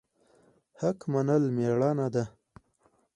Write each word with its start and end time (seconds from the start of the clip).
حق 0.79 0.99
منل 1.13 1.43
میړانه 1.55 2.07
ده 2.13 2.23